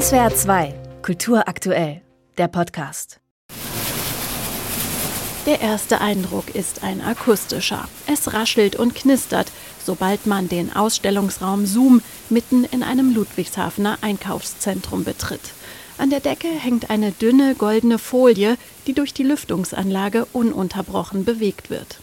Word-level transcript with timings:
SWR 0.00 0.34
2, 0.34 0.74
Kultur 1.02 1.46
aktuell, 1.46 2.02
der 2.36 2.48
Podcast. 2.48 3.20
Der 5.46 5.60
erste 5.60 6.00
Eindruck 6.00 6.52
ist 6.52 6.82
ein 6.82 7.00
akustischer. 7.00 7.88
Es 8.08 8.32
raschelt 8.32 8.74
und 8.74 8.96
knistert, 8.96 9.52
sobald 9.84 10.26
man 10.26 10.48
den 10.48 10.74
Ausstellungsraum 10.74 11.64
Zoom 11.64 12.02
mitten 12.28 12.64
in 12.64 12.82
einem 12.82 13.14
Ludwigshafener 13.14 13.98
Einkaufszentrum 14.00 15.04
betritt. 15.04 15.52
An 15.96 16.10
der 16.10 16.18
Decke 16.18 16.48
hängt 16.48 16.90
eine 16.90 17.12
dünne 17.12 17.54
goldene 17.54 17.98
Folie, 17.98 18.56
die 18.88 18.94
durch 18.94 19.14
die 19.14 19.22
Lüftungsanlage 19.22 20.24
ununterbrochen 20.32 21.24
bewegt 21.24 21.70
wird. 21.70 22.00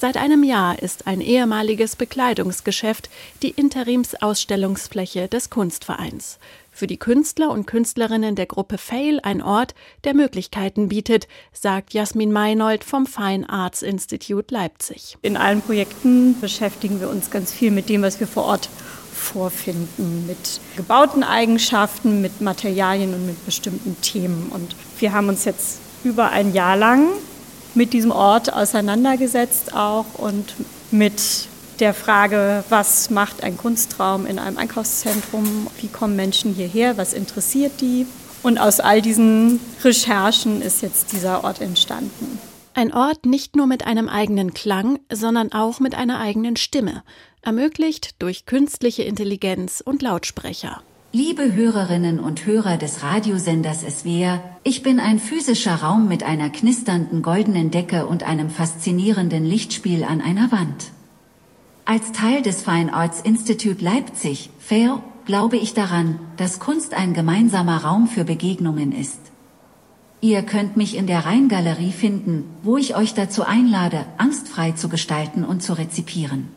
Seit 0.00 0.16
einem 0.16 0.44
Jahr 0.44 0.80
ist 0.80 1.08
ein 1.08 1.20
ehemaliges 1.20 1.96
Bekleidungsgeschäft 1.96 3.10
die 3.42 3.50
Interimsausstellungsfläche 3.50 5.26
des 5.26 5.50
Kunstvereins. 5.50 6.38
Für 6.78 6.86
die 6.86 6.96
Künstler 6.96 7.50
und 7.50 7.66
Künstlerinnen 7.66 8.36
der 8.36 8.46
Gruppe 8.46 8.78
Fail 8.78 9.18
ein 9.24 9.42
Ort, 9.42 9.74
der 10.04 10.14
Möglichkeiten 10.14 10.90
bietet, 10.90 11.26
sagt 11.52 11.92
Jasmin 11.92 12.30
Meinold 12.30 12.84
vom 12.84 13.04
Fine 13.04 13.50
Arts 13.50 13.82
Institute 13.82 14.54
Leipzig. 14.54 15.18
In 15.22 15.36
allen 15.36 15.60
Projekten 15.60 16.40
beschäftigen 16.40 17.00
wir 17.00 17.10
uns 17.10 17.32
ganz 17.32 17.52
viel 17.52 17.72
mit 17.72 17.88
dem, 17.88 18.02
was 18.02 18.20
wir 18.20 18.28
vor 18.28 18.44
Ort 18.44 18.68
vorfinden, 19.12 20.28
mit 20.28 20.60
gebauten 20.76 21.24
Eigenschaften, 21.24 22.20
mit 22.20 22.40
Materialien 22.40 23.12
und 23.12 23.26
mit 23.26 23.44
bestimmten 23.44 24.00
Themen. 24.00 24.52
Und 24.54 24.76
wir 25.00 25.12
haben 25.12 25.28
uns 25.28 25.44
jetzt 25.44 25.80
über 26.04 26.30
ein 26.30 26.54
Jahr 26.54 26.76
lang 26.76 27.08
mit 27.74 27.92
diesem 27.92 28.12
Ort 28.12 28.52
auseinandergesetzt 28.52 29.74
auch 29.74 30.06
und 30.14 30.54
mit 30.92 31.48
der 31.80 31.94
Frage, 31.94 32.64
was 32.68 33.10
macht 33.10 33.42
ein 33.42 33.56
Kunstraum 33.56 34.26
in 34.26 34.38
einem 34.38 34.58
Einkaufszentrum, 34.58 35.68
wie 35.80 35.88
kommen 35.88 36.16
Menschen 36.16 36.54
hierher, 36.54 36.96
was 36.96 37.12
interessiert 37.12 37.80
die. 37.80 38.06
Und 38.42 38.58
aus 38.58 38.80
all 38.80 39.02
diesen 39.02 39.60
Recherchen 39.82 40.62
ist 40.62 40.82
jetzt 40.82 41.12
dieser 41.12 41.44
Ort 41.44 41.60
entstanden. 41.60 42.38
Ein 42.74 42.92
Ort 42.94 43.26
nicht 43.26 43.56
nur 43.56 43.66
mit 43.66 43.86
einem 43.86 44.08
eigenen 44.08 44.54
Klang, 44.54 45.00
sondern 45.12 45.52
auch 45.52 45.80
mit 45.80 45.96
einer 45.96 46.20
eigenen 46.20 46.56
Stimme, 46.56 47.02
ermöglicht 47.42 48.22
durch 48.22 48.46
künstliche 48.46 49.02
Intelligenz 49.02 49.82
und 49.84 50.02
Lautsprecher. 50.02 50.82
Liebe 51.10 51.54
Hörerinnen 51.54 52.20
und 52.20 52.44
Hörer 52.44 52.76
des 52.76 53.02
Radiosenders 53.02 53.80
SWR, 53.80 54.40
ich 54.62 54.82
bin 54.82 55.00
ein 55.00 55.18
physischer 55.18 55.76
Raum 55.76 56.06
mit 56.06 56.22
einer 56.22 56.50
knisternden 56.50 57.22
goldenen 57.22 57.70
Decke 57.70 58.06
und 58.06 58.22
einem 58.22 58.50
faszinierenden 58.50 59.44
Lichtspiel 59.44 60.04
an 60.04 60.20
einer 60.20 60.52
Wand. 60.52 60.92
Als 61.90 62.12
Teil 62.12 62.42
des 62.42 62.60
Fine 62.60 62.92
Arts 62.92 63.22
Institute 63.22 63.82
Leipzig, 63.82 64.50
FAIR, 64.58 65.02
glaube 65.24 65.56
ich 65.56 65.72
daran, 65.72 66.20
dass 66.36 66.60
Kunst 66.60 66.92
ein 66.92 67.14
gemeinsamer 67.14 67.82
Raum 67.82 68.08
für 68.08 68.24
Begegnungen 68.24 68.92
ist. 68.92 69.18
Ihr 70.20 70.42
könnt 70.42 70.76
mich 70.76 70.98
in 70.98 71.06
der 71.06 71.24
Rheingalerie 71.24 71.92
finden, 71.92 72.44
wo 72.62 72.76
ich 72.76 72.94
euch 72.94 73.14
dazu 73.14 73.42
einlade, 73.42 74.04
angstfrei 74.18 74.72
zu 74.72 74.90
gestalten 74.90 75.44
und 75.44 75.62
zu 75.62 75.78
rezipieren. 75.78 76.48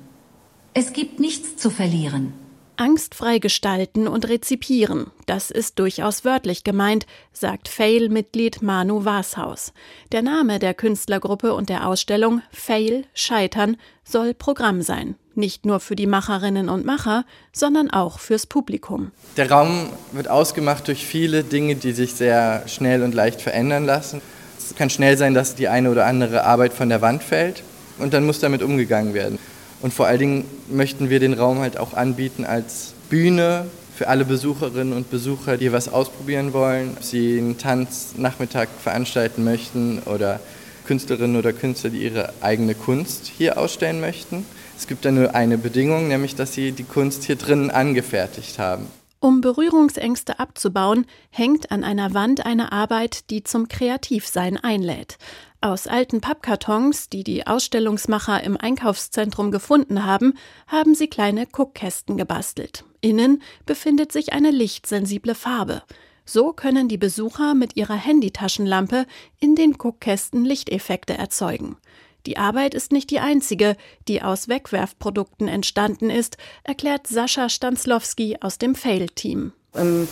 Es 0.74 0.92
gibt 0.92 1.22
nichts 1.22 1.56
zu 1.56 1.70
verlieren. 1.70 2.34
Angstfrei 2.76 3.40
gestalten 3.40 4.10
und 4.10 4.28
rezipieren, 4.28 5.12
das 5.28 5.50
ist 5.50 5.80
durchaus 5.80 6.26
wörtlich 6.26 6.66
gemeint, 6.66 7.06
sagt 7.32 7.70
Fail-Mitglied 7.70 8.62
Manu 8.62 9.06
Washaus. 9.06 9.72
Der 10.12 10.24
Name 10.24 10.60
der 10.60 10.74
Künstlergruppe 10.74 11.54
und 11.54 11.70
der 11.70 11.88
Ausstellung 11.88 12.42
Fail 12.52 13.06
Scheitern 13.14 13.78
soll 14.04 14.34
Programm 14.34 14.82
sein. 14.82 15.16
Nicht 15.34 15.66
nur 15.66 15.80
für 15.80 15.96
die 15.96 16.08
Macherinnen 16.08 16.68
und 16.68 16.86
Macher, 16.86 17.24
sondern 17.54 17.90
auch 17.90 18.20
fürs 18.20 18.46
Publikum. 18.46 19.12
Der 19.38 19.50
Raum 19.50 19.90
wird 20.12 20.28
ausgemacht 20.28 20.88
durch 20.88 21.06
viele 21.06 21.44
Dinge, 21.44 21.76
die 21.76 21.94
sich 21.94 22.14
sehr 22.14 22.64
schnell 22.68 23.02
und 23.02 23.16
leicht 23.16 23.42
verändern 23.42 23.86
lassen. 23.86 24.22
Es 24.58 24.76
kann 24.76 24.90
schnell 24.90 25.18
sein, 25.18 25.34
dass 25.34 25.56
die 25.56 25.68
eine 25.70 25.90
oder 25.90 26.06
andere 26.06 26.44
Arbeit 26.44 26.74
von 26.74 26.90
der 26.90 27.02
Wand 27.02 27.24
fällt 27.24 27.64
und 27.98 28.14
dann 28.14 28.26
muss 28.26 28.40
damit 28.40 28.62
umgegangen 28.62 29.14
werden. 29.14 29.40
Und 29.82 29.94
vor 29.94 30.06
allen 30.06 30.20
Dingen 30.20 30.46
möchten 30.70 31.10
wir 31.10 31.20
den 31.20 31.34
Raum 31.34 31.60
halt 31.60 31.78
auch 31.78 31.94
anbieten 31.94 32.46
als 32.46 32.94
Bühne 33.10 33.66
für 33.96 34.08
alle 34.08 34.26
Besucherinnen 34.26 34.94
und 34.94 35.12
Besucher, 35.12 35.58
die 35.58 35.72
was 35.72 35.88
ausprobieren 35.88 36.54
wollen, 36.54 36.96
ob 36.98 37.04
sie 37.04 37.38
einen 37.38 37.58
Tanznachmittag 37.58 38.68
veranstalten 38.82 39.44
möchten 39.44 40.00
oder 40.06 40.40
Künstlerinnen 40.86 41.36
oder 41.36 41.54
Künstler, 41.54 41.90
die 41.90 42.04
ihre 42.04 42.34
eigene 42.42 42.76
Kunst 42.76 43.32
hier 43.38 43.58
ausstellen 43.58 44.02
möchten. 44.02 44.46
Es 44.82 44.88
gibt 44.88 45.06
da 45.06 45.12
nur 45.12 45.36
eine 45.36 45.60
Bedingung, 45.60 46.08
nämlich 46.08 46.34
dass 46.34 46.54
sie 46.54 46.72
die 46.72 46.84
Kunst 46.84 47.26
hier 47.26 47.36
drinnen 47.36 47.70
angefertigt 47.70 48.58
haben. 48.58 48.88
Um 49.20 49.40
Berührungsängste 49.40 50.40
abzubauen, 50.40 51.06
hängt 51.30 51.72
an 51.72 51.84
einer 51.84 52.16
Wand 52.16 52.48
eine 52.48 52.72
Arbeit, 52.72 53.30
die 53.30 53.44
zum 53.44 53.68
Kreativsein 53.68 54.58
einlädt. 54.58 55.20
Aus 55.62 55.86
alten 55.86 56.20
Pappkartons, 56.20 57.10
die 57.10 57.24
die 57.24 57.46
Ausstellungsmacher 57.46 58.44
im 58.44 58.58
Einkaufszentrum 58.58 59.52
gefunden 59.52 60.04
haben, 60.04 60.34
haben 60.66 60.96
sie 60.96 61.08
kleine 61.08 61.46
Guckkästen 61.46 62.18
gebastelt. 62.18 62.84
Innen 63.02 63.44
befindet 63.68 64.12
sich 64.12 64.34
eine 64.34 64.50
lichtsensible 64.50 65.36
Farbe. 65.36 65.84
So 66.26 66.54
können 66.54 66.88
die 66.88 66.98
Besucher 66.98 67.54
mit 67.54 67.76
ihrer 67.76 67.98
Handytaschenlampe 67.98 69.06
in 69.40 69.54
den 69.54 69.74
Guckkästen 69.74 70.44
Lichteffekte 70.44 71.16
erzeugen. 71.16 71.78
Die 72.26 72.38
Arbeit 72.38 72.74
ist 72.74 72.92
nicht 72.92 73.10
die 73.10 73.20
einzige, 73.20 73.76
die 74.08 74.22
aus 74.22 74.48
Wegwerfprodukten 74.48 75.48
entstanden 75.48 76.10
ist, 76.10 76.38
erklärt 76.64 77.08
Sascha 77.08 77.50
Stanzlowski 77.50 78.38
aus 78.42 78.58
dem 78.58 78.76
Fail-Team. 78.76 79.54
Im 79.76 80.08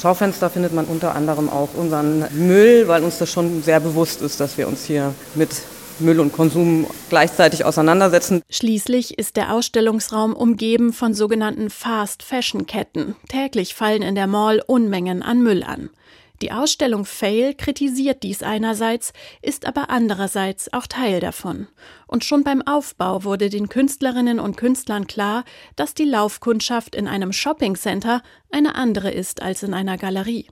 Schaufenster 0.00 0.50
findet 0.50 0.72
man 0.72 0.84
unter 0.84 1.14
anderem 1.14 1.48
auch 1.48 1.70
unseren 1.74 2.24
Müll, 2.34 2.86
weil 2.86 3.02
uns 3.02 3.18
das 3.18 3.32
schon 3.32 3.62
sehr 3.62 3.80
bewusst 3.80 4.22
ist, 4.22 4.38
dass 4.38 4.56
wir 4.56 4.68
uns 4.68 4.84
hier 4.84 5.14
mit 5.34 5.50
Müll 6.00 6.20
und 6.20 6.32
Konsum 6.32 6.86
gleichzeitig 7.08 7.64
auseinandersetzen. 7.64 8.42
Schließlich 8.48 9.18
ist 9.18 9.36
der 9.36 9.52
Ausstellungsraum 9.52 10.34
umgeben 10.34 10.92
von 10.92 11.14
sogenannten 11.14 11.70
Fast-Fashion-Ketten. 11.70 13.16
Täglich 13.28 13.74
fallen 13.74 14.02
in 14.02 14.14
der 14.14 14.28
Mall 14.28 14.62
Unmengen 14.64 15.22
an 15.22 15.42
Müll 15.42 15.64
an. 15.64 15.90
Die 16.40 16.52
Ausstellung 16.52 17.04
Fail 17.04 17.54
kritisiert 17.54 18.22
dies 18.22 18.42
einerseits, 18.42 19.12
ist 19.42 19.66
aber 19.66 19.90
andererseits 19.90 20.72
auch 20.72 20.86
Teil 20.86 21.18
davon. 21.18 21.66
Und 22.06 22.24
schon 22.24 22.44
beim 22.44 22.62
Aufbau 22.62 23.24
wurde 23.24 23.50
den 23.50 23.68
Künstlerinnen 23.68 24.38
und 24.38 24.56
Künstlern 24.56 25.08
klar, 25.08 25.44
dass 25.74 25.94
die 25.94 26.04
Laufkundschaft 26.04 26.94
in 26.94 27.08
einem 27.08 27.32
Shoppingcenter 27.32 28.22
eine 28.52 28.76
andere 28.76 29.10
ist 29.10 29.42
als 29.42 29.64
in 29.64 29.74
einer 29.74 29.98
Galerie. 29.98 30.46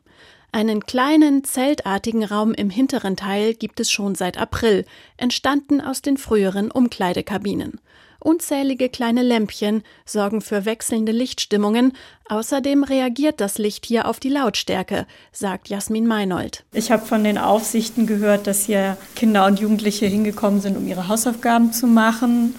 Einen 0.51 0.87
kleinen, 0.87 1.45
zeltartigen 1.45 2.25
Raum 2.25 2.55
im 2.55 2.71
hinteren 2.71 3.17
Teil 3.17 3.55
gibt 3.55 3.79
es 3.79 3.91
schon 3.91 4.15
seit 4.15 4.39
April, 4.39 4.87
entstanden 5.17 5.81
aus 5.81 6.03
den 6.03 6.17
früheren 6.17 6.71
Umkleidekabinen. 6.71 7.81
Unzählige 8.19 8.89
kleine 8.89 9.23
Lämpchen 9.23 9.83
sorgen 10.05 10.41
für 10.41 10.65
wechselnde 10.65 11.13
Lichtstimmungen. 11.13 11.93
Außerdem 12.29 12.85
reagiert 12.85 13.41
das 13.41 13.59
Licht 13.59 13.87
hier 13.87 14.09
auf 14.09 14.21
die 14.21 14.29
Lautstärke, 14.29 15.07
sagt 15.33 15.69
Jasmin 15.69 16.07
Meinold. 16.07 16.65
Ich 16.73 16.91
habe 16.91 17.05
von 17.05 17.25
den 17.25 17.39
Aufsichten 17.39 18.07
gehört, 18.07 18.47
dass 18.47 18.65
hier 18.65 18.97
Kinder 19.15 19.47
und 19.47 19.61
Jugendliche 19.61 20.07
hingekommen 20.07 20.61
sind, 20.61 20.77
um 20.77 20.87
ihre 20.87 21.09
Hausaufgaben 21.09 21.73
zu 21.73 21.87
machen, 21.87 22.55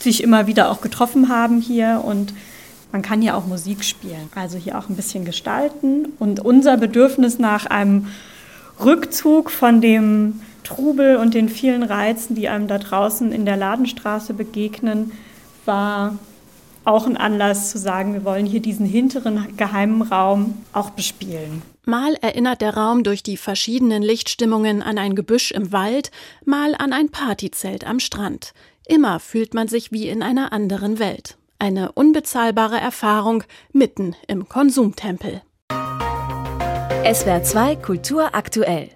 sich 0.00 0.22
immer 0.22 0.46
wieder 0.46 0.70
auch 0.70 0.80
getroffen 0.80 1.28
haben 1.28 1.60
hier 1.60 2.02
und 2.04 2.34
man 2.92 3.02
kann 3.02 3.20
hier 3.20 3.36
auch 3.36 3.46
Musik 3.46 3.84
spielen, 3.84 4.30
also 4.34 4.56
hier 4.56 4.78
auch 4.78 4.88
ein 4.88 4.96
bisschen 4.96 5.24
gestalten. 5.24 6.12
Und 6.18 6.40
unser 6.40 6.76
Bedürfnis 6.76 7.38
nach 7.38 7.66
einem 7.66 8.06
Rückzug 8.82 9.50
von 9.50 9.80
dem 9.80 10.40
Trubel 10.66 11.16
und 11.16 11.34
den 11.34 11.48
vielen 11.48 11.82
Reizen, 11.82 12.34
die 12.34 12.48
einem 12.48 12.66
da 12.66 12.78
draußen 12.78 13.32
in 13.32 13.46
der 13.46 13.56
Ladenstraße 13.56 14.34
begegnen, 14.34 15.12
war 15.64 16.18
auch 16.84 17.06
ein 17.06 17.16
Anlass 17.16 17.70
zu 17.70 17.78
sagen, 17.78 18.14
wir 18.14 18.24
wollen 18.24 18.46
hier 18.46 18.60
diesen 18.60 18.86
hinteren 18.86 19.56
geheimen 19.56 20.02
Raum 20.02 20.62
auch 20.72 20.90
bespielen. 20.90 21.62
Mal 21.84 22.14
erinnert 22.20 22.60
der 22.60 22.76
Raum 22.76 23.04
durch 23.04 23.22
die 23.22 23.36
verschiedenen 23.36 24.02
Lichtstimmungen 24.02 24.82
an 24.82 24.98
ein 24.98 25.14
Gebüsch 25.14 25.52
im 25.52 25.72
Wald, 25.72 26.10
mal 26.44 26.74
an 26.76 26.92
ein 26.92 27.10
Partyzelt 27.10 27.86
am 27.86 28.00
Strand. 28.00 28.52
Immer 28.86 29.20
fühlt 29.20 29.54
man 29.54 29.68
sich 29.68 29.92
wie 29.92 30.08
in 30.08 30.22
einer 30.22 30.52
anderen 30.52 30.98
Welt. 30.98 31.36
Eine 31.58 31.92
unbezahlbare 31.92 32.78
Erfahrung 32.78 33.44
mitten 33.72 34.14
im 34.28 34.48
Konsumtempel. 34.48 35.42
SWR 37.12 37.42
2 37.42 37.76
Kultur 37.76 38.34
aktuell. 38.34 38.95